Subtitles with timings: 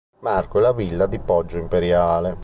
[0.21, 2.35] Marco e la Villa di Poggio Imperiale.